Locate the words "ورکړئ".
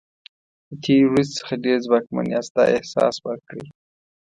3.27-3.65